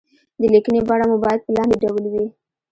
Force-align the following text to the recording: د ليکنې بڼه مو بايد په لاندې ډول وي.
د 0.39 0.41
ليکنې 0.53 0.81
بڼه 0.89 1.05
مو 1.09 1.17
بايد 1.23 1.39
په 1.45 1.51
لاندې 1.57 1.75
ډول 1.83 2.03
وي. 2.11 2.25